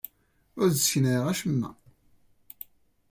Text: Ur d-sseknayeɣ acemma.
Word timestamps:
Ur 0.59 0.67
d-sseknayeɣ 0.69 1.25
acemma. 1.31 1.71